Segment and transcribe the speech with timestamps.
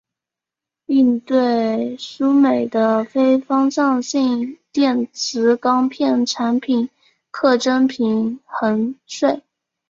[0.87, 6.89] 另对输美的非方向性电磁钢片产品
[7.29, 9.43] 课征平衡税。